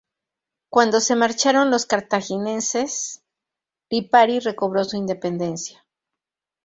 Cuando 0.71 0.99
se 0.99 1.15
marcharon 1.15 1.69
los 1.69 1.85
cartagineses, 1.85 3.21
Lipari 3.91 4.39
recobró 4.39 4.83
su 4.83 4.97
independencia. 4.97 5.85